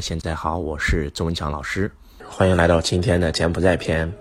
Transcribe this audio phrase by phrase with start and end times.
[0.00, 1.90] 现在好，我是周文强老师，
[2.24, 4.12] 欢迎来到今天的柬埔寨篇。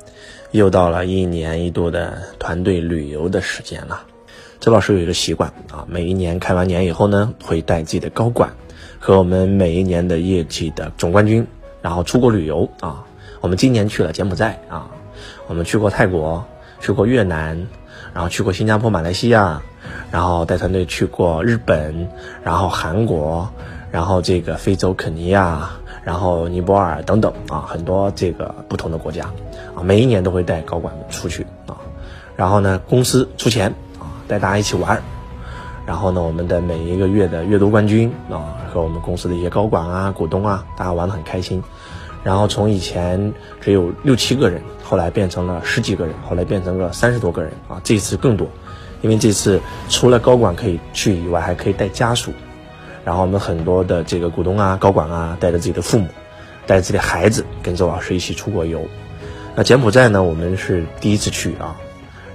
[0.51, 4.01] 又到了一年一度的团队旅游的时间了。
[4.59, 8.51] 周老师有一个习惯啊，每一年开完年以后呢，会带自己的高管
[8.99, 11.45] 和我们每一年的业绩的总冠军，
[11.81, 13.05] 然后出国旅游啊。
[13.41, 14.89] 我们今年去了柬埔寨啊，
[15.47, 16.43] 我们去过泰国，
[16.79, 17.67] 去过越南，
[18.13, 19.61] 然后去过新加坡、马来西亚，
[20.09, 22.07] 然后带团队去过日本，
[22.43, 23.47] 然后韩国。
[23.91, 25.69] 然后这个非洲肯尼亚，
[26.03, 29.25] 然后尼泊尔等等啊，很多这个不同的国家，
[29.75, 31.77] 啊，每一年都会带高管们出去啊，
[32.35, 35.01] 然后呢，公司出钱啊，带大家一起玩
[35.85, 41.63] 然后呢，我们的每一个月的阅读冠军啊，和我们公司的一些高管啊、股东啊，大家玩得很开心。
[42.23, 48.45] 然后从以前只有六七个人，后来变成了十几个人，后来变成了三十多个人啊，这次更多，
[49.01, 52.33] 因为这次除了高管可以去以外，还可以带家属。
[53.07, 56.09] 然后我们很多的这个股东啊、高管啊，带着自己的父母，
[56.65, 58.85] 带着自己的孩子，跟周老师一起出国游。
[59.55, 61.77] 那柬埔寨呢，我们是第一次去啊，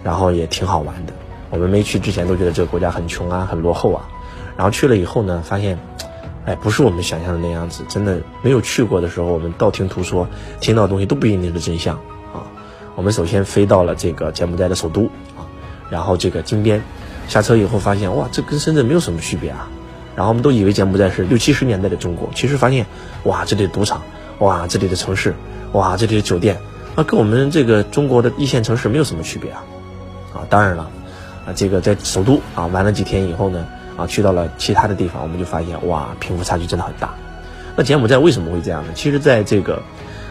[0.03, 1.13] 然后也挺好玩的。
[1.51, 4.09] 我们没去之前都觉得这个国家很穷啊、很落后啊，
[4.57, 5.79] 然后去了以后呢，发现，
[6.47, 7.85] 哎，不是我们想象的那样子。
[7.87, 10.27] 真的没有去过的时候，我们道听途说，
[10.59, 11.97] 听到的东西都不一定是真相
[12.33, 12.49] 啊。
[12.95, 15.05] 我们首先飞到了这个柬埔寨的首都
[15.37, 15.45] 啊，
[15.91, 16.83] 然后这个金边，
[17.29, 19.69] 下车以后发现，哇，这跟深圳没有什么区别啊。
[20.15, 22.85] 然后我们都以为柬埔寨是六七十年代的中国，其实发现，
[23.25, 24.03] 哇，这里的赌场，
[24.39, 25.35] 哇，这里的城市，
[25.73, 26.59] 哇，这里的酒店，
[26.95, 29.65] 啊，跟我们这个中国的一线城市没有什么区别啊，
[30.35, 30.91] 啊，当然了，
[31.47, 37.15] 啊，这个在首都啊玩了几天以后呢，啊，去到了其他的地方，我们就发现，哇，贫富差距真的很大。
[37.75, 38.93] 那柬埔寨为什么会这样呢？
[38.95, 39.83] 其实，在这个，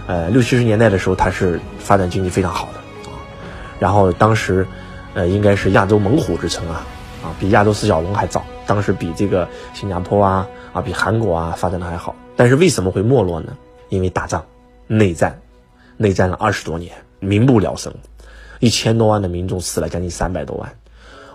[0.05, 3.17] 呃，六七十年代的时候，它是发展经济非常好的啊，
[3.79, 4.67] 然后当时，
[5.15, 6.85] 呃，应该是亚洲猛虎之称啊。
[7.23, 12.15] 啊，比亚洲四小龙还早，当时比这个新加坡啊啊，比韩国啊发展的还好。
[12.37, 13.57] 但是为什么会没落呢？
[13.89, 14.45] 因为打仗、
[14.87, 15.41] 内战，
[15.97, 17.93] 内战了二十多年，民不聊生，
[18.61, 20.73] 一千多万的民众死了将近三百多万，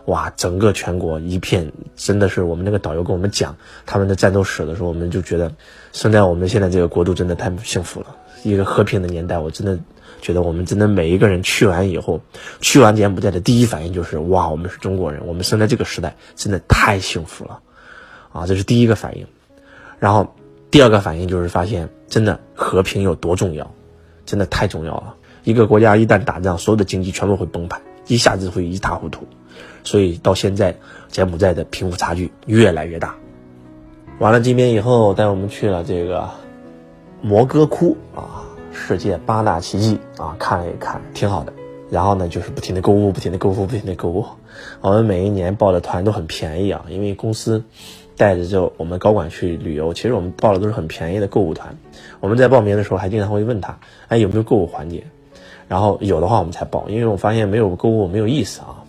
[0.07, 3.55] 哇，整个全国一片，真的是我们那个导游跟我们讲
[3.85, 5.53] 他们的战斗史的时候，我们就觉得，
[5.93, 9.79] 生在我们现在这个国度真的太幸福了，一个和平的年代，我真的。
[10.21, 12.21] 觉得我们真的每一个人去完以后，
[12.61, 17.61] 去完柬埔寨的第一反应就是哇，我们是中国人，我们生在这个时代真的太幸福了，
[18.33, 19.27] 啊，这是第一个反应。
[19.99, 20.35] 然后
[20.71, 23.71] 第二个反应就是发现真的和平有多重要，
[24.25, 25.15] 真的太重要了。
[25.45, 29.27] 一个国家一旦打仗，所有的经济全部会崩盘，一下子会一塌糊涂。
[29.85, 30.77] 所以到现在
[31.09, 33.15] 柬埔寨的贫富差距越来越大。
[34.19, 36.29] 完了这边以后带我们去了这个
[37.23, 38.36] 摩哥窟啊。
[38.77, 41.53] 世界八大奇迹啊，看了一看，挺好的。
[41.91, 44.25] 然后呢，就是不停的购物，不停的购物，不停的购物。
[44.81, 47.65] 我们每一年报的团都很便宜啊，因为公司
[48.17, 51.77] 带着就我们高管去旅游，其实我们报的都是很便宜的购物团。
[52.21, 53.79] 我们在报名的时候还经常会问他，
[54.09, 55.05] 哎，有没有购物环节？
[55.69, 58.85] 然后有的话我们才报，因为我发现没有购物没有意思啊。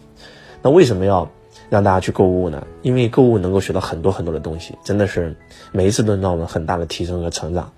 [0.62, 1.30] 那为什么要
[1.70, 2.68] 让大家去购物呢？
[2.82, 5.36] 因为购物能够学到很多很多的东西，真的是
[5.72, 7.72] 每一次都能让我们很大的提升和成长。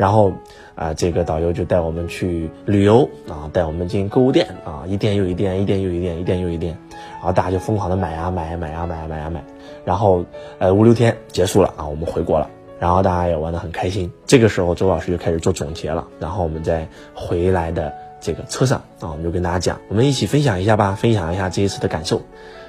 [0.00, 0.32] 然后
[0.74, 6.74] 啊，这个导游就带我们去旅游啊，带我们进购物店啊，一店又一店，一店又一店，一店又一店，
[7.18, 9.44] 然后大家就疯狂的买啊买买啊买啊买啊买，
[9.84, 10.24] 然后
[10.58, 14.10] 呃五六天结束了啊，我们回国了，然后大家也玩得很开心。
[14.24, 22.22] 这个时候周老师就开始做总结了，然后我们在回来的这个车上啊，我们就跟大家讲，我们一起分享一下吧，分享一下这一次的感受。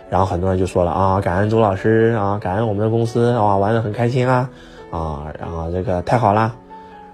[0.09, 4.50] 然后很多人就说了啊，感恩周老师啊，感恩我们的公司啊，玩得很开心啊
[4.92, 6.56] 啊，然后这个太好了。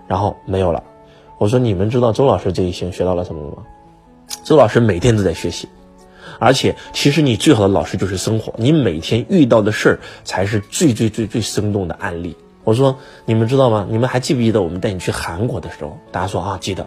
[0.07, 0.84] 然后没有了，
[1.38, 3.57] 我说你们知道周老师这一行学到了什么吗？
[4.44, 5.68] 周老师每天都在学习，
[6.40, 12.35] 而且其实你最好的老师就是生活，你每天遇到的事儿才是最最最最生动的案例。
[12.63, 13.88] 我说你们知道吗？
[13.90, 15.97] 你们还记不记得我们带你去韩国的时候？
[16.12, 16.85] 大家说啊，记得。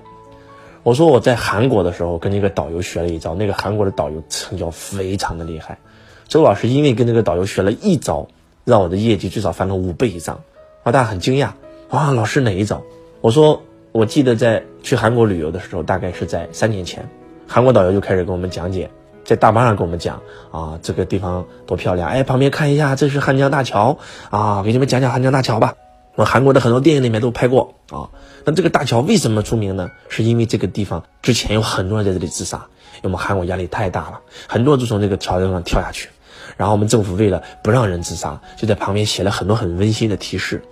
[0.83, 5.79] 我说我在韩国的时候跟那个导游学了一招，那个韩国的导游成交非常的厉害。
[6.27, 8.29] 周老师因为跟那个导游学了一招，
[8.65, 10.43] 让我的业绩最少翻了五倍以上，
[10.83, 11.51] 啊，大家很惊讶，
[11.91, 12.83] 啊，老师哪一招？
[13.23, 17.07] 我说，我记得在去韩国旅游的时候，大概是在三年前，
[17.47, 18.91] 韩国导游就开始跟我们讲解，
[19.25, 23.99] 在大巴上跟我们讲啊，这个地方多漂亮，哎，旁边看一下，这是汉江大桥
[24.31, 25.75] 啊，给你们讲讲汉江大桥吧。
[26.15, 28.09] 我韩国的很多电影里面都拍过啊。
[28.47, 29.91] 那这个大桥为什么出名呢？
[30.09, 36.09] 是因为这个地方之前有很多人在这里自杀，因为我们韩国压力太大了，很多人就从这个桥上跳下去。
[36.57, 40.63] 然后我们政府为了不让人自杀，就在旁边写了很多很温馨的提示。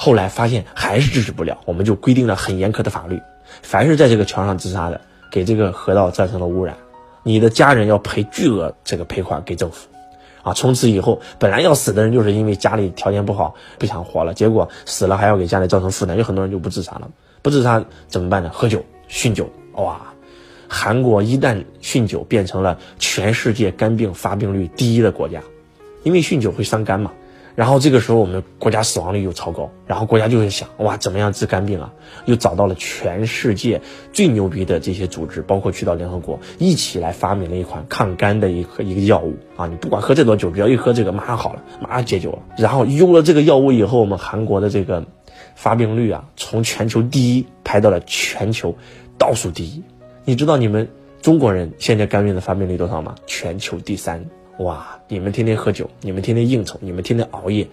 [0.00, 3.20] 后来发现还是制止不了，我们就规定了很严苛的法律，
[3.62, 6.76] 凡是在这个桥上自杀的，给这个河道造成了污染，
[7.24, 9.88] 你的家人要赔巨额这个赔款给政府，
[10.44, 17.10] 啊，从此以后本来要死的人，就是因为家里条件不好不想活了，结果死了还要给家里造成负担，有很多人就不自杀了。
[17.42, 18.50] 不自杀怎么办呢？
[18.54, 20.00] 喝酒、酗酒，哇！
[20.68, 25.42] 韩国一旦酗酒，变成了全世界肝病发病率第一的国家，
[26.04, 27.10] 因为酗酒会伤肝嘛。
[27.58, 31.92] 然后这个时候我们国家死亡率又超高，然后国家就会想，哇，怎么样治肝病啊？
[32.24, 33.80] 又找到了全世界
[34.12, 39.66] 最牛逼的这些组织，包括去到联合国，一起来发明了一款抗肝的一个一个药物啊！
[39.66, 42.38] 你不管喝再多酒，只要一喝这个，马上好了，马上解酒了。
[42.56, 45.04] 然后用了这个药物以后，我们韩国的这个
[45.56, 48.76] 发病率啊，从全球第一排到了全球
[49.18, 49.82] 倒数第一。
[50.24, 50.88] 你知道你们
[51.20, 53.16] 中国人现在肝病的发病率多少吗？
[53.26, 54.24] 全球第三。
[54.58, 54.98] 哇！
[55.08, 57.66] 你们天天喝酒，你们天天应酬，你们天天熬夜，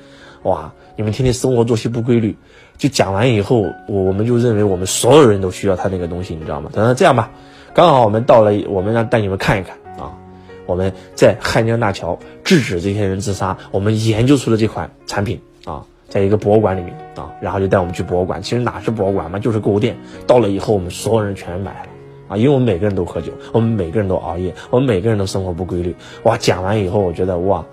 [0.44, 0.72] 哇！
[0.96, 2.36] 你们天天生活作息不规律。
[2.78, 6.70] 就讲完以后，我我们就认为我们所有人都需要他那个东西，你知道吗？
[6.74, 7.32] 他说这样吧，
[7.74, 10.12] 刚好我们到了，我们让带你们看一看啊。
[10.66, 18.42] 我们在汉江大桥制止这些人自杀，我们研究出了这款产品啊，在一个博物馆里面啊，然后就带我们去博物馆。
[18.42, 19.98] 其实哪是博物馆嘛，就是购物店。
[20.28, 21.90] 到了以后，我们所有人全买了。
[22.28, 25.96] 啊，因为我们每个人都喝酒，我们每个人都熬夜，我们每个人都生活不规律。
[26.24, 27.64] 哇，讲完以后，我觉得哇，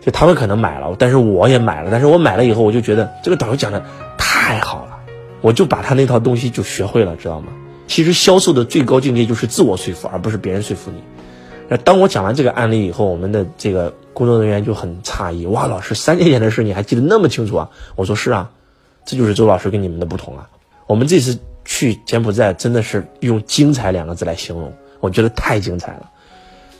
[0.00, 1.90] 就他们可能买了，但是我也买了。
[1.90, 3.82] 但是我买了以后，我就觉得这个导游讲的
[4.18, 4.98] 太好了，
[5.40, 7.46] 我就把他那套东西就学会了，知道吗？
[7.86, 10.98] 其实销售的最高境界就是自我说服，而不是别人说服你。
[11.68, 17.70] 那当我讲完这个案例以后，我们的这个工作人员就很诧异，哇，老师三年前的事你还记得那么清楚啊？
[17.96, 18.50] 我说是啊，
[19.06, 20.48] 这就是周老师跟你们的不同啊。
[20.86, 21.38] 我们这次。
[21.64, 26.10] 去柬埔寨真的是用“精彩”两个字来形容，我觉得太精彩了。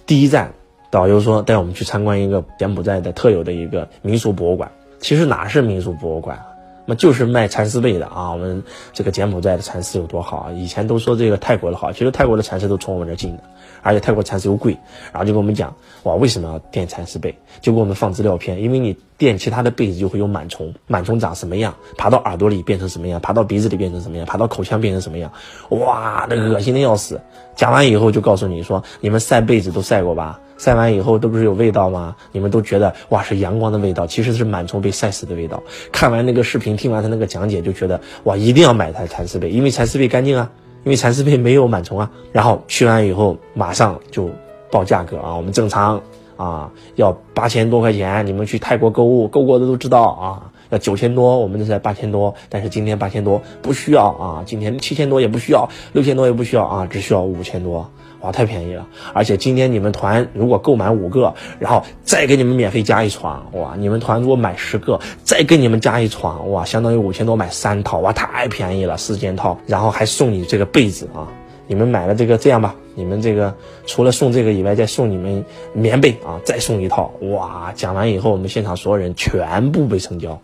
[0.07, 0.53] 第一站，
[0.91, 4.71] 导游说带我们去参观一个柬埔寨的特有的一个民俗博物馆。
[5.01, 6.47] 其实哪是民俗博物馆啊？
[6.85, 8.33] 那就是卖蚕丝被的啊。
[8.33, 8.63] 我们
[8.93, 10.53] 这个柬埔寨的蚕丝有多好啊？
[10.53, 13.43] 以前都说这个泰国的好，其实泰国的蚕丝都从我们这进的。
[13.85, 14.77] 而且泰国蚕丝又贵，
[15.13, 15.75] 然后就跟我们讲，
[16.05, 17.37] 哇，为什么要垫蚕丝被？
[17.61, 25.31] 就给我们放资料片，因为你垫其他的被子就会有螨虫，螨虫长什么样，爬到耳朵里变成什么样，爬到鼻子里变成什么样，爬到口腔变成什么样，
[25.69, 27.21] 哇，那恶心的要死。
[27.55, 30.41] 讲完以后就告诉你说，你们晒被子都晒过吧？
[30.59, 32.17] 晒完以后都不是有味道吗？
[32.33, 35.63] 你们都觉得哇是阳光的味道，其实是螨虫被晒死的味道。
[35.93, 40.51] 看完那个视频，听完他那个讲解，就觉得哇，一定要买台蚕丝被，因为蚕丝被干净啊。
[40.85, 44.29] 因为蚕丝被没有螨虫啊，然后去完以后马上就
[44.69, 46.03] 报价格啊，我们正常
[46.43, 57.91] 啊要八千多块钱，你们去泰国购物购过的都知道啊，要九千多，我们这才八千多，但是今天八千多不需要啊，今天七千多也不需要，六千多也不需要啊，只需要五千多。
[58.23, 58.87] 哇，太便宜了！
[59.13, 63.75] 而且今天你们团如果购买五个，然后再给你们免费加一床，哇！
[63.77, 66.65] 你们团如果买十个，再给你们加一床，哇！
[66.65, 71.27] 相当于五千多买三套，哇，太便宜了，四件套，然后还送你这个被子啊！
[71.67, 73.55] 你们买了这个，这样吧，你们这个
[73.87, 77.73] 除了送这个以外，再送你们棉被啊，再送一套，哇！
[77.75, 80.39] 讲完以后，我们现场所有人全部被成交，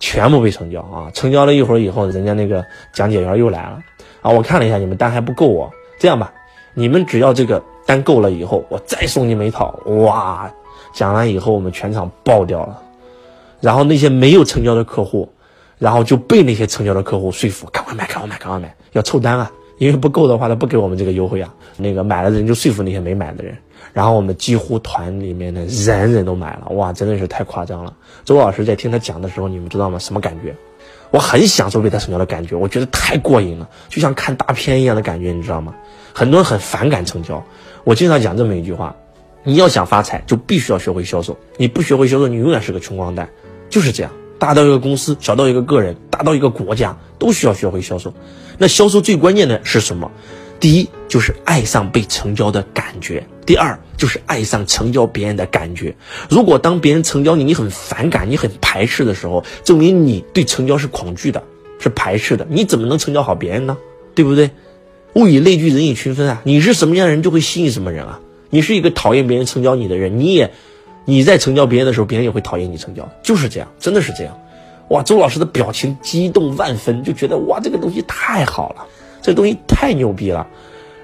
[0.00, 1.10] 全部被成交啊！
[1.14, 3.78] 成交了一会儿以后，人家那个讲解员又来了
[4.20, 4.30] 啊！
[4.30, 6.32] 我看了一下，你们单还不够哦，这样吧。
[6.74, 9.78] 你们只要这个单够了以后，我再送你们一套。
[9.86, 10.52] 哇！
[10.92, 12.82] 讲完以后，我们全场爆掉了。
[13.60, 15.32] 然后那些没有成交的客户，
[15.78, 19.50] 然后就被那些成交的客户说服，赶快买，赶快买，赶快买，要凑单啊！
[19.82, 21.52] 因为不够的话，他不给我们这个优惠啊。
[21.76, 23.58] 那个买了的人就说服那些没买的人，
[23.92, 26.68] 然后我们几乎团里面的人人都买了。
[26.68, 27.92] 哇，真的是太夸张了。
[28.24, 29.98] 周老师在听他讲的时候，你们知道吗？
[29.98, 30.54] 什么感觉？
[31.10, 35.74] 我很享受被他成交的感觉，我觉得太过瘾了，就像看大片一样的感觉，你知道吗？
[36.14, 37.44] 很多人很反感成交，
[37.82, 38.94] 我经常讲这么一句话：
[39.42, 41.36] 你要想发财，就必须要学会销售。
[41.56, 43.28] 你不学会销售，你永远是个穷光蛋。
[43.68, 44.12] 就是这样，
[44.42, 48.12] 大到一个公司，小到一个个人，大到一个国家，都需要学会销售。
[48.58, 50.10] 那销售最关键的是什么？
[50.58, 55.94] 第一就是爱上被成交的感觉，第二就是爱上成交别人的感觉。
[56.28, 61.40] 如果当别人成交你，你很反感，你很排斥的时候，证明你对成交是恐惧的，
[61.78, 62.44] 是排斥的。
[62.50, 63.78] 你怎么能成交好别人呢？
[64.16, 64.50] 对不对？
[65.12, 66.42] 物以类聚，人以群分啊！
[66.42, 68.18] 你是什么样的人，就会吸引什么人啊！
[68.50, 70.52] 你是一个讨厌别人成交你的人，你也
[71.04, 74.38] 你在成交别人的时候，别人也会讨厌你成交，就是这样，真的是这样。
[74.88, 78.86] 哇，周老师的表情激动万分，就觉得哇，这个东西太好了。
[79.22, 80.48] 这东西太牛逼了，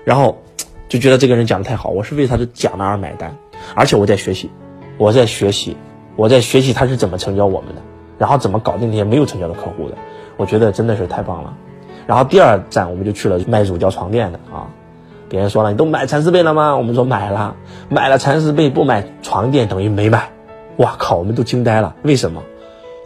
[0.04, 0.42] 然后
[0.88, 3.36] 就觉得这个人讲的太好，我是为他的讲的而买单，
[3.76, 4.50] 而且我在学习，
[4.98, 5.76] 我在学习，
[6.16, 7.82] 我在学习他是怎么成交我们的，
[8.18, 9.96] 然后怎么搞定那些没有成交的客户的，
[10.36, 11.56] 我觉得真的是太棒了。
[12.08, 14.66] 然后第二站我们就去了卖乳胶床垫的啊，
[15.28, 16.76] 别人说了你都买蚕丝被了吗？
[16.76, 17.54] 我们说买了，
[17.88, 20.30] 买了蚕丝被不买床垫等于没买，
[20.78, 22.42] 哇靠，我们都惊呆了，为什么？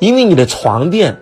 [0.00, 1.16] 因为你的床垫，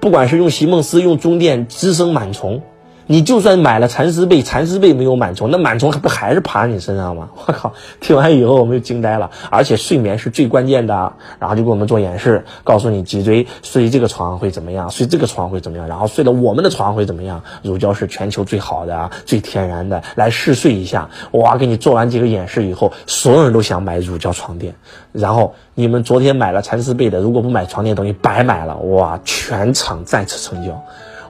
[0.00, 2.62] 不管是用席梦思用中垫滋生螨虫。
[3.08, 7.28] 你就算买了蚕丝被，蚕丝被没有螨虫，那螨虫还不还是爬你身上吗？
[7.46, 7.72] 我靠！
[8.00, 9.30] 听完以后我们就惊呆了。
[9.48, 17.42] 而且睡眠是最关键的，然后就给我们做演示，告诉你脊椎睡这个床会怎么样，睡这个床会怎么样，然后睡了我们的床会怎么样。
[17.62, 21.08] 乳胶是全球最好的、最天然的，来试睡一下。
[21.30, 24.74] 哇，给你做完几个演示以后，所有人都想买乳胶床垫。
[25.12, 28.76] 然后你们昨天买了蚕丝被的，如果不买床垫，等于白买了。
[28.78, 30.84] 哇，全场再次成交。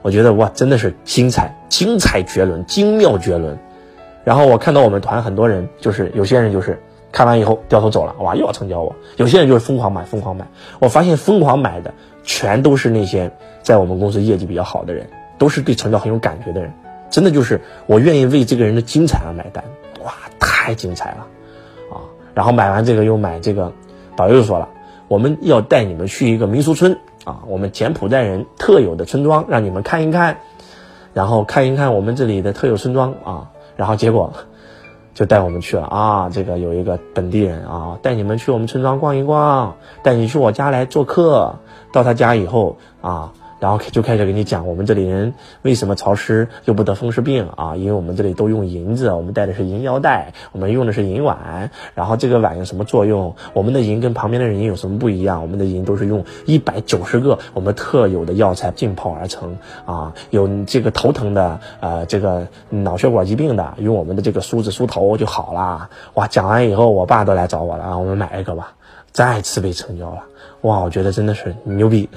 [0.07, 3.59] 我觉得哇，真的是精彩，精彩绝伦，精妙绝伦。
[4.23, 10.47] 然后我看到我们团很多人，就是有些人就是看完以后掉头走了，哇，又要成交我；有些人就是疯狂买，疯狂买。
[10.79, 13.29] 我发现疯狂买的全都是那些
[13.61, 15.05] 在我们公司业绩比较好的人，
[15.37, 16.71] 都是对成交很有感觉的人。
[17.09, 19.61] 真的就是我愿意为这个人的精彩而买单，
[20.05, 21.27] 哇，太精彩了
[21.91, 21.99] 啊！
[22.33, 23.73] 然后买完这个又买这个，
[24.15, 24.69] 导游又说了，
[25.09, 26.97] 我们要带你们去一个民俗村。
[27.27, 30.37] 啊，我们柬埔寨人特有的村庄，让你们看一看，
[31.13, 34.31] 然后看一看我们这里的特有村庄啊，然后结果
[35.13, 41.53] 就带我们去了啊，这个有一个本地人啊，带你们去我们村庄逛一逛，带你去我家来做客，
[41.91, 43.29] 到他家以后啊。
[43.59, 45.33] 然后就开始给你讲我们这里人
[45.63, 47.75] 为什么潮湿又不得风湿病啊？
[47.75, 51.71] 因为我们这里都用银子，我们戴的是银腰带，我们用的是银碗。
[51.95, 53.35] 然后这个碗有什么作用？
[53.53, 55.41] 我们的银跟旁边的人有什么不一样？
[55.41, 60.13] 我们的银都是用一百九十个我们特有的药材浸泡而成啊。
[60.29, 65.89] 有这个头疼的，呃，这个脑血管疾病的，用我们的这个梳子梳头就好了。
[66.13, 68.73] 哇，讲完以后，我爸都来找我了啊，我们买一个吧。
[69.11, 70.23] 再次被成交了，
[70.61, 72.07] 哇，我觉得真的是牛逼。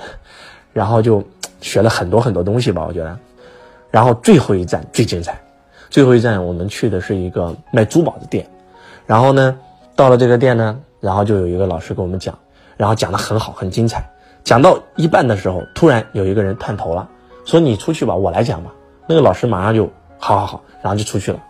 [0.73, 1.23] 然后就
[1.61, 3.19] 学了很多很多东西吧，我觉得。
[3.91, 5.41] 然后最后一站最精彩，
[5.89, 8.47] 最后一站我们去的是一个卖珠宝的店。
[9.07, 9.59] 然后呢，
[9.97, 12.39] 到了这个店呢，然后就有一个老师给我们讲，
[12.77, 14.09] 然后讲的很好，很精彩。
[14.45, 17.09] 讲到一半的时候，突然有一个人探头了，
[17.45, 18.73] 说：“你出去吧，我来讲吧。”
[19.09, 21.43] 那个老师马上就好好好，然后就出去了。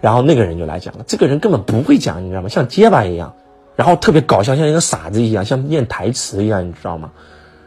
[0.00, 2.48] 然后那个人就来讲了，这个人根本不会讲，你知道吗？
[2.48, 3.34] 像结巴一样，
[3.74, 7.10] 然后特别搞笑，像一个傻子一样，像念台词一样，你知道吗？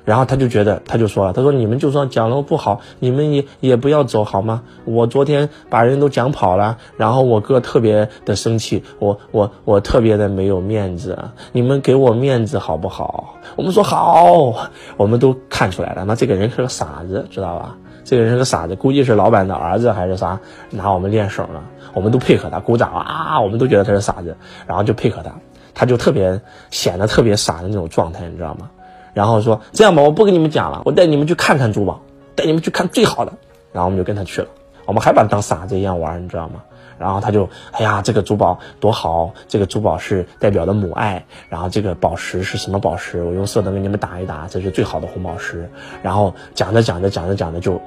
[0.05, 4.63] 然后他就觉得，他就说了，他说你们就算讲了不好，你们也也不要走好吗？
[4.85, 11.17] 我昨天把人都讲跑了，然后我哥特别的生气，我我我特别的没有面子，
[11.51, 13.35] 你们给我面子好不好？
[13.55, 17.77] 我们说好，我们都看出来了，那这个人是个傻子，知道吧？
[18.03, 21.63] 这个人是个傻子，估计是老板的儿子还是啥，拿我们练手呢？
[21.93, 24.35] 我们都配合他鼓掌啊，我们都觉得他是傻子，
[24.67, 25.31] 然后就配合他，
[25.73, 26.41] 他就特别
[26.71, 28.69] 显得特别傻的那种状态，你知道吗？
[29.13, 32.01] 然后说这样吧，我不跟你们讲了，我带你们去看看珠宝，
[32.35, 33.33] 带你们去看最好的。
[33.71, 34.47] 然后我们就跟他去了，
[34.85, 36.61] 我们还把他当傻子一样玩，你知道吗？
[36.99, 41.25] 然后他就，哎呀，这个珠宝多好，这个珠宝是代表的母爱。
[41.49, 43.23] 然后这个宝石是什么宝石？
[43.23, 45.67] 我用色灯给你们打一打，这是最好的红宝石。
[46.03, 47.81] 然后讲着讲着讲着讲着就，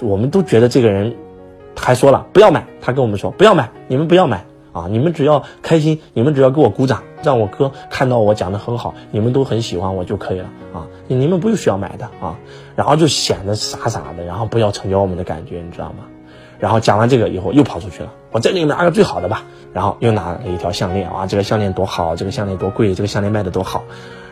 [0.00, 1.14] 我们都觉得这个人，
[1.76, 4.44] 还说了不要买，他跟我们说不要买，你们不要买。
[4.74, 4.86] 啊！
[4.90, 10.84] 你们只要开心，你们只要给我鼓掌，让我哥看到我讲的很好，你们都很喜欢我就可以了啊！
[11.08, 12.36] 你们不需要买的啊！
[12.76, 16.04] 然后就显得傻傻的，然后不要成交我们的感觉，你知道吗？
[16.58, 19.44] 然后讲完这个以后又跑出去了，我再给你们拿个最好的吧。
[19.72, 23.82] 然后又拿了一条项链啊，这个项链多好，这个项链多贵，这个项链卖的多好。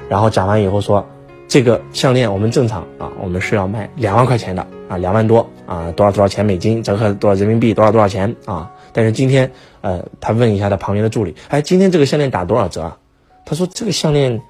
[0.08, 1.04] 然后讲完以后说，
[1.48, 8.70] 这个项链我们正常啊，我们是要卖两万块钱的啊，两万多啊，多少多少钱美金，折合多少人民币，多少多少钱啊？
[8.92, 12.98] 但是今天，呃，他问一下他旁边的助理，哎，今天这个项链打多少折啊？
[13.44, 14.40] 他说这个项链，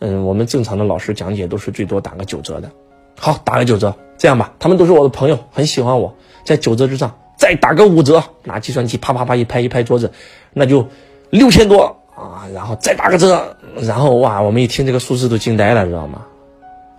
[0.00, 2.70] 嗯，我们正常的老师讲解都是最多打个九折的。
[3.18, 10.10] 好，打个九折，这样吧，他们都是我的朋友，很喜欢我，在九折之上再打个五折，拿计算器啪啪啪一拍一拍桌子，
[10.52, 10.86] 那就
[11.30, 16.22] 六千多啊，然后再打个折，然后哇，我们一听这个数字都惊呆了，知道吗？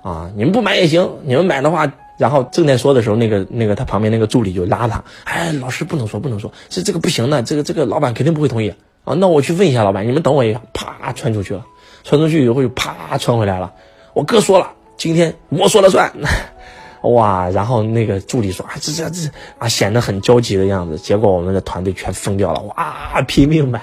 [0.01, 1.91] 啊，你们不买也行，你们买的话。
[2.17, 9.13] 然后正在说的时候，那个那个他旁边那个助理就拉他，哎，老师不能说不能说，是这个不行的，这个这个老板肯定不会同意啊。
[9.15, 11.65] 那我去问一下老板，你们等我一下，啪穿出去了，
[12.03, 13.73] 穿出去以后又啪穿回来了。
[14.13, 16.11] 我哥说了，今天我说了算，
[17.01, 17.49] 哇！
[17.49, 20.97] 然后那个助理说啊，这这这啊，显得很焦急的样子。
[20.97, 23.81] 结果我们的团队全疯掉了，哇，拼命买，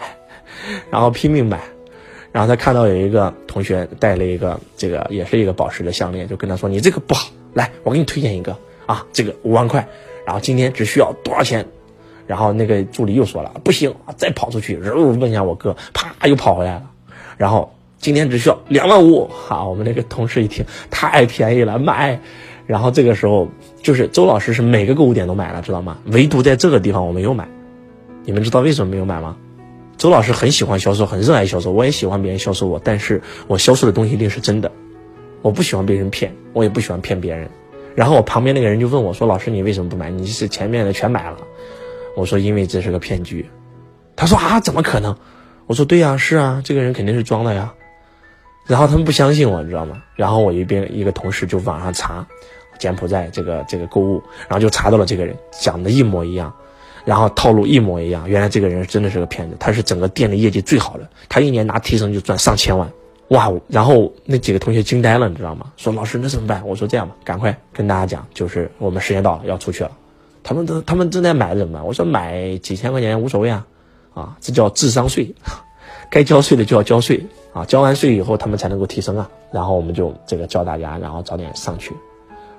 [0.91, 1.61] 然后拼命买。
[2.33, 9.89] 然后他看到有一个同学戴了一个这个也是一个宝石的项链，就跟他说：“你这个不好。”来，我给你推荐一个啊，这个五万块，
[10.27, 11.67] 然后今天只需要多少钱？
[12.27, 16.83] 然后那个助理又说了，不行，再跑出去，问一下我哥，啪又跑回来了。
[17.37, 22.21] 然后今天只需要两万五，好，我们那个同事一听，太便宜了，买。
[22.67, 23.49] 然后这个时候，
[23.83, 25.99] 就是周老师是每个购物点都买了，知道吗？
[26.07, 27.49] 唯独在这个地方我没有买。
[28.25, 29.37] 你们知道为什么没有买吗？
[29.97, 34.71] 周老师很喜欢销售，很热爱销售，我也喜欢别人销售我，但是我销售的东西一定是真的。
[35.43, 37.49] 我不喜欢被人骗，我也不喜欢骗别人。
[37.95, 40.11] 然后我旁边那个人就问我说：“老师，你为什么不买？
[40.11, 41.39] 你是前面的全买了？”
[42.17, 43.45] 我说：“因为这是个骗局。”
[44.17, 45.17] 他说：“啊，怎么可能？”
[45.67, 47.73] 我说：“对呀，是啊，这个人肯定是装的呀。”
[48.67, 50.03] 然后他们不相信我，你知道吗？
[50.15, 52.25] 然后我一边一个同事就网上查
[52.79, 56.53] 柬埔寨这个这个购物，然后就查到了这个人讲的一模一样，
[57.05, 58.29] 然后套路一模一样。
[58.29, 62.89] 原来这个人真的是个骗子，他是整个店里业绩最好的，他一年拿提成就赚上千万。
[63.31, 63.51] 哇！
[63.69, 65.73] 然后那几个同学惊呆了，你知道吗？
[65.77, 66.67] 说老师那怎么办？
[66.67, 69.91] 我说这样吧，赶快跟大家讲，就是我们时间到了要出去了。
[70.43, 71.87] 他们都他们正在买怎么办？
[71.87, 73.67] 我说买几千块钱无所谓啊，
[74.15, 75.33] 啊，这叫智商税，
[76.11, 79.31] 该交税的就要交税啊，交完税以后他们才能够提升啊。
[79.53, 81.95] 然后我们就这个教大家，然后早点上去，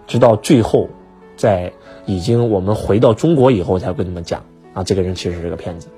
[0.08, 0.88] 直到最后，
[1.36, 1.70] 在
[2.06, 4.42] 已经我们回到中国以后才跟他们讲
[4.74, 5.90] 啊，这个人其实是个骗子。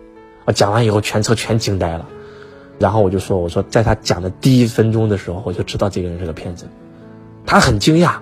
[0.45, 2.07] 啊，讲完以后全车全惊呆了。
[2.79, 6.67] 然后我就说：“我说，在他讲的第一分钟的时候，我就知道这个人是个骗子。
[7.45, 8.15] 他很惊讶，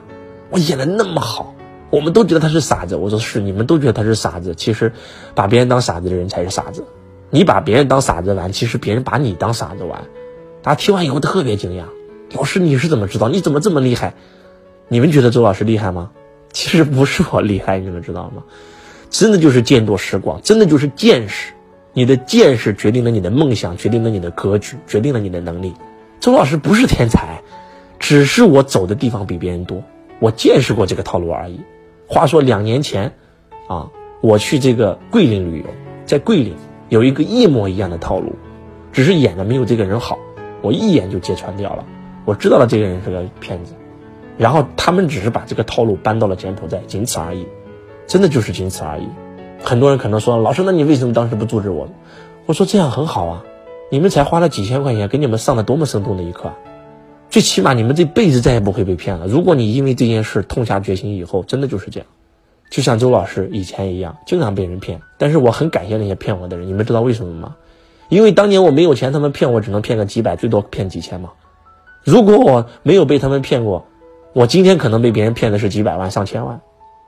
[0.49, 1.55] 我演的那么好，
[1.89, 2.95] 我们都觉得他是傻子。
[2.95, 4.53] 我说是，你们都觉得他是傻子。
[4.55, 4.91] 其实，
[5.33, 6.83] 把别人当傻子的人才是傻子。
[7.29, 10.03] 你把别人当傻子玩，其实别人把你当傻子玩。
[10.61, 11.85] 他听完以后特别惊讶，
[12.35, 13.29] 老师你是怎么知道？
[13.29, 14.13] 你怎么这么厉害？
[14.89, 16.11] 你们觉得周老师厉害吗？
[16.51, 18.43] 其实不是我厉害，你们知道吗？
[19.09, 21.53] 真的就是见多识广，真的就是见识。”
[21.93, 25.73] 你的见识决定了你的梦想，决定了你的格局，决定了你的能力。
[26.21, 27.41] 周老师不是天才，
[27.99, 29.83] 只是我走的地方比别人多，
[30.19, 31.59] 我见识过这个套路而已。
[32.07, 33.13] 话说两年前，
[33.67, 33.89] 啊，
[34.21, 35.65] 我去这个桂林旅游，
[36.05, 36.55] 在桂林
[36.87, 38.35] 有一个一模一样的套路，
[38.93, 40.17] 只是演的没有这个人好，
[40.61, 41.85] 我一眼就揭穿掉了。
[42.23, 43.73] 我知道了这个人是个骗子，
[44.37, 47.45] 然后他们只是把这个套路搬到了柬埔寨，仅此而已，
[48.07, 49.07] 真的就是仅此而已。
[49.63, 51.87] 很多人可能说，老师，那你为什么当时不阻止我？
[52.47, 53.43] 我说这样很好啊，
[53.91, 56.51] 你们才花了几千块钱，给你们上了多么生动的一课，
[57.29, 59.27] 最起码你们这辈子再也不会被骗了。
[59.27, 62.07] 如果你因为这件事痛下决心以后，真的就是这样，
[62.71, 65.01] 就像周老师以前一样，经常被人骗。
[65.17, 67.55] 但是我很感谢那些骗我的人，你们知道为什么吗？
[68.09, 71.29] 因为当年我没有钱，他们骗我只能骗个几百，最多骗几千嘛。
[72.03, 73.85] 如果我没有被他们骗过，
[74.33, 76.59] 我今天可能被别人骗的是几百万、上千万。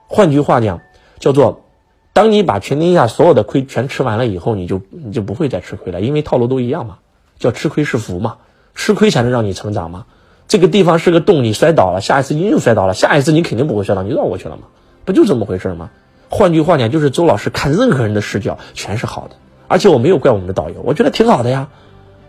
[0.07, 0.79] 换句话讲，
[1.19, 1.61] 叫做。
[2.13, 6.99] 当你把全天下所有的亏全吃完了以后，你就你就不会再吃亏了，因为套路都一样嘛，
[7.39, 8.37] 叫吃亏是福嘛，
[8.75, 10.05] 吃亏才能让你成长嘛。
[10.47, 14.63] 这个地方是个洞，你摔倒了，下一次你又摔倒了，下一次你肯定不会摔倒，你绕过去了嘛，
[15.05, 15.89] 不就这么回事吗？
[16.29, 19.35] 换句话讲，就是周老师看任何人的视角全是好的，
[19.67, 21.69] 而且我没有怪我们的导游，我觉得挺好的呀。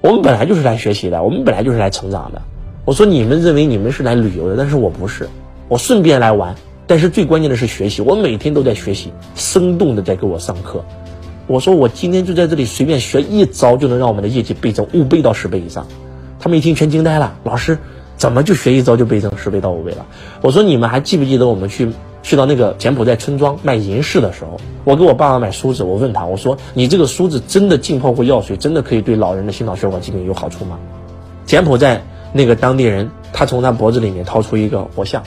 [0.00, 2.40] 我们本来就是来学习的，我们本来就是来成长的。
[2.86, 5.28] 我说你们认为你们是来旅游的，但是我不是，
[5.68, 6.54] 我顺便来玩。
[6.86, 10.84] 但是最关键的是学习，我每天都在学习，生动的在给我上课。
[11.46, 15.86] 我说我今天就在这里随便学一招，就能让我们的业绩倍增五倍到十倍以上。
[16.38, 17.78] 他们一听全惊呆了，老师
[18.16, 20.06] 怎么就学一招就倍增十倍到五倍了？
[20.42, 21.90] 我说你们还记不记得我们去
[22.22, 30.78] 去到那个柬埔寨村庄卖银饰的时候，我给我爸爸买梳子，我问他，我说你这个梳子真的浸泡过药水，真的可以对老人的心脑血管疾病有好处吗？
[31.46, 35.22] 柬埔寨那个当地人，他从他脖子里面掏出一个佛像。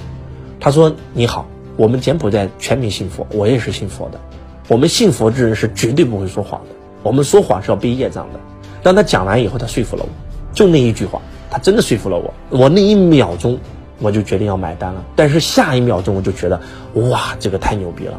[0.59, 4.19] 他说：“你好，我们柬埔寨全民信佛，我也是信佛的。
[4.67, 6.75] 我们信佛之人是绝对不会说谎的。
[7.03, 8.39] 我们说谎是要背业障的。”
[8.83, 10.09] 当他讲完以后，他说服了我，
[10.53, 12.33] 就那一句话，他真的说服了我。
[12.49, 13.59] 我那一秒钟，
[13.99, 15.03] 我就决定要买单了。
[15.15, 16.61] 但是下一秒钟，我就觉得，
[16.93, 18.17] 哇，这个太牛逼了！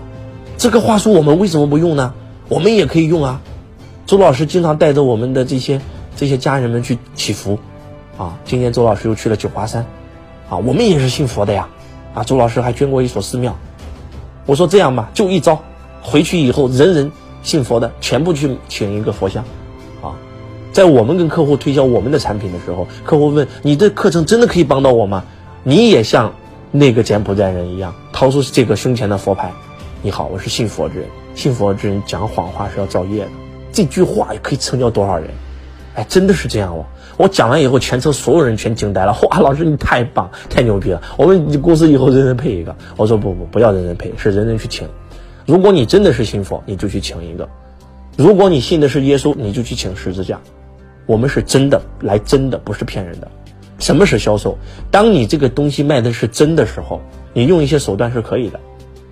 [0.57, 2.13] 这个话术我们为什么不用呢？
[2.49, 3.41] 我们也可以用啊。
[4.07, 5.81] 周老师经常带着我们的这些
[6.17, 7.59] 这些家人们去祈福，
[8.17, 9.87] 啊，今天周老师又去了九华山，
[10.49, 11.69] 啊，我们也是信佛的呀。
[12.19, 13.57] 啊，周老师还捐过一所寺庙。
[14.45, 15.63] 我说这样吧，就一招，
[16.03, 17.13] 回去以后人人
[17.45, 19.45] 信佛的全部去请一个佛像。
[20.03, 20.17] 啊，
[20.73, 25.23] 在我们跟客户推销我们的产品的时候，客户问你的课程真的可以帮到我吗？
[25.63, 26.35] 你也像
[26.73, 29.53] 那个柬埔寨人一样，掏出这个胸前的佛牌。
[30.03, 33.31] 你好，我是信佛之人，信佛之人讲谎话是要造业的。
[33.73, 35.31] 这句话可以成交多少人？
[35.95, 36.85] 哎，真的是这样哦。
[37.19, 39.13] 我讲完以后，全车所有人全惊呆了。
[39.23, 41.03] 哇， 老师你太棒，太牛逼了！
[41.19, 42.75] 我们公司以后人人配一个。
[42.97, 44.89] 我说不不，不要人人配，是人人去请。
[45.45, 47.45] 如果你真的是信佛，你就去请一个；
[48.17, 50.39] 如果你信的是耶稣，你就去请十字架。
[51.07, 53.29] 我们是真的来真的，不是骗人的。
[53.81, 54.57] 什么是销售？
[54.91, 57.01] 当你这个东西卖的是真的时候，
[57.33, 58.61] 你用一些手段是可以的。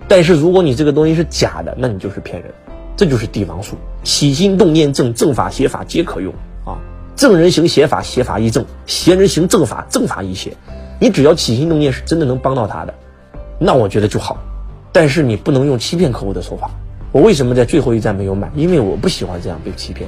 [0.07, 2.49] 但是如果你这个东西是假的，那你就是骗人。
[2.95, 6.33] 这就是帝王术，起心动念正，正法邪法皆可用
[6.65, 6.79] 啊。
[7.17, 10.55] 正人行邪法，邪法亦正；邪人行正法，正法亦邪。
[10.99, 12.93] 你只要起心动念是真的能帮到他的，
[13.59, 14.37] 那我觉得就好。
[14.91, 16.69] 但是你不能用欺骗客户的手法。
[17.11, 18.51] 我为什么在最后一站没有买？
[18.53, 20.07] 因为我不喜欢这样被欺骗。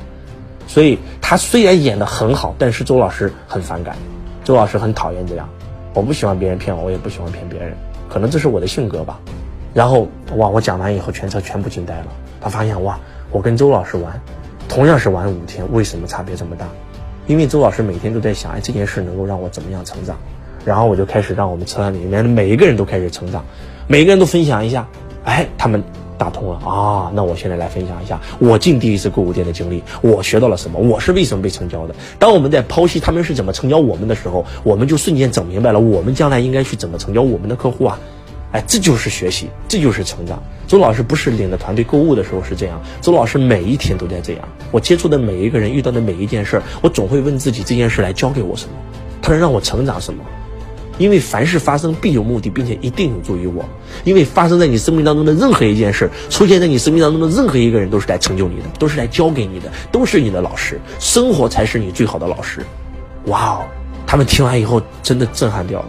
[0.67, 3.95] 所以他虽然演得很好，但是周老师很反感，
[4.43, 5.49] 周老师很讨厌这样。
[5.95, 7.75] 我不喜欢别人骗我，我也不喜欢骗别人。
[8.07, 9.19] 可能这是我的性格吧。
[9.73, 12.07] 然后哇，我讲完以后，全车全部惊呆了。
[12.39, 12.99] 他发现哇，
[13.31, 14.21] 我跟周老师玩，
[14.67, 16.67] 同样是玩五天，为什么差别这么大？
[17.29, 20.17] 因为周老师每天都在想，哎，这件事能够让我怎么样成长？
[20.65, 23.45] 然后我就开始让我们车里面的每一个人都开始成长，
[23.85, 24.87] 每个人都分享一下，
[25.25, 25.83] 哎，他们
[26.17, 27.11] 打通了啊。
[27.13, 31.93] 那我现在来分享一下我进第一次购物店的经历，我学到了什么，我是为什么被成交的。
[32.17, 37.99] 当我们在剖析他们是怎么成交我们的时候，我们就瞬间整明白了，我们将来应该去怎么成交我们的客户啊。
[38.51, 40.41] 哎，这就是学习，这就是成长。
[40.67, 44.47] 周老师不是领着团队购物的时候是这样，周老师每一天都在这样。
[44.71, 48.71] 我接触的每一个人，遇到的每一件事儿，我总会问自己：这件事来教给我什么？
[49.21, 50.23] 它能让我成长什么？
[50.97, 53.63] 因为凡事发生必有目的，并且一定有助于我。
[54.03, 60.79] 因为发生在你生命当中的任何一件事，出现在你生命当中的任何一个人，都是来成就你的，都是来教给你的，都是你的老师。
[60.99, 62.65] 生活才是你最好的老师。
[63.25, 63.61] 哇哦！
[64.07, 65.87] 他们听完以后真的震撼掉了。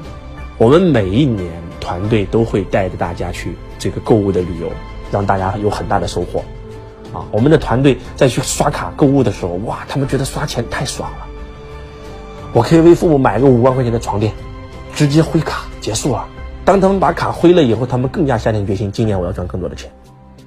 [0.58, 1.50] 我们每一年。
[1.80, 4.70] 团队都会带着大家去这个购物的旅游，
[5.10, 6.44] 让大家有很大的收获，
[7.12, 11.26] 啊，我们的团队在去刷卡购物的时候，哇，他们觉得刷钱太爽了，
[12.52, 14.32] 我可以为父母买个五万块钱的床垫，
[14.94, 16.26] 直接挥卡结束了。
[16.64, 19.90] 当他们把卡挥了以后，他们更加下定决心，今年我要赚更多的钱。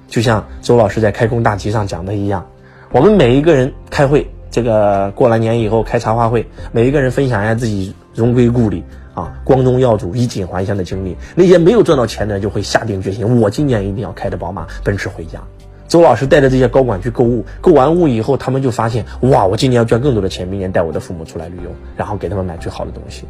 [0.08, 2.46] 就像周老师在开工大集上讲的一样，
[2.92, 8.84] 我们每一个人开会，这个过了年以后开茶话会，每一个人分享一下自己荣归故里。
[9.14, 15.40] 啊，光宗耀祖、衣锦还乡的经历，那些没有赚到钱的人就会下定决心，我今年一定要开着宝马、奔驰回家。
[15.86, 23.24] 周老师带着这些高管去购物，购完物以后，他们就发现，哇，我今年要赚更多的钱，明年带我的父母出来旅游，然后给他们买最好的东西，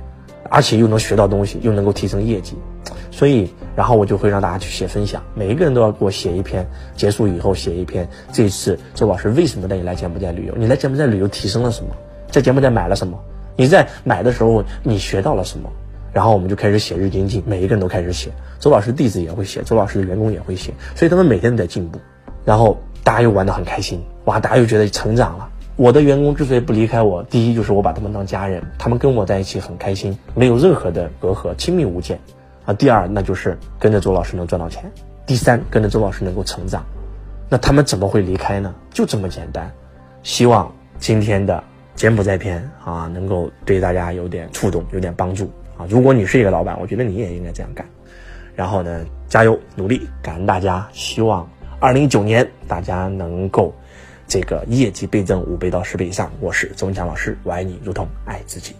[0.48, 2.56] 而且又能学到东西，又能够提升业绩。
[3.10, 6.66] 所以，然后我就会让大家去写分享，每一个人都要给我写一篇，
[6.96, 8.08] 结束以后写一篇。
[8.32, 10.54] 这次周老师为什么带你来柬埔寨旅游？
[10.56, 11.90] 你来柬埔寨旅游提升了什么？
[12.30, 13.18] 在柬埔寨买了什么？
[13.56, 15.70] 你在买的时候，你学到了什么？
[16.12, 18.30] 然后我们就开始写日精进，每一个人都开始写。
[18.60, 21.98] 周老师弟子也会写，周老师的员工也会写，所以他们每天都在进步。
[22.44, 24.38] 然后大家又玩得很开心，哇！
[24.38, 25.48] 大家又觉得成长了。
[25.76, 32.16] 我的员工之所以不离开我，第一就是我把他们当家人，他们跟我在一起很开心，没有任何的隔阂，亲密无间。
[32.64, 34.84] 啊，第二那就是跟着周老师能赚到钱，
[35.26, 36.84] 第三跟着周老师能够成长。
[37.48, 38.72] 那他们怎么会离开呢？
[38.92, 39.70] 就这么简单。
[40.22, 41.62] 希望今天的。
[42.04, 45.86] 柬埔寨篇啊，能够对大家有点触动，有点帮助啊！
[45.88, 47.88] 如果你是一个老板，我觉得你也应该这样干。
[48.54, 50.86] 然后呢，加油努力，感恩大家！
[50.92, 51.48] 希望
[51.80, 53.72] 二零一九年大家能够
[54.26, 56.30] 这个业绩倍增五倍到十倍以上。
[56.40, 58.76] 我是周文强老师，我爱你如同爱自己。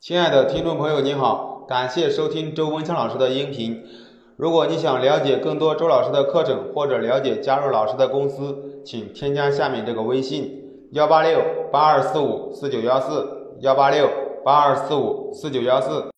[0.00, 3.80] 亲爱的听众朋友，你好，感谢收听周文强老师的音频。
[4.36, 11.40] 如果你想了解更多周老师的课程，或者了解加入老师的公司，请添加下面这个微信：幺八六
[11.70, 14.08] 八二四五四九幺四，幺八六
[14.44, 16.02] 八二四五四九幺四。